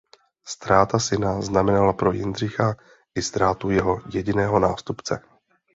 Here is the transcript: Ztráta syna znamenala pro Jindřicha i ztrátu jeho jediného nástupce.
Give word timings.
Ztráta 0.47 0.99
syna 0.99 1.41
znamenala 1.41 1.93
pro 1.93 2.11
Jindřicha 2.11 2.75
i 3.15 3.21
ztrátu 3.21 3.69
jeho 3.69 4.01
jediného 4.13 4.59
nástupce. 4.59 5.19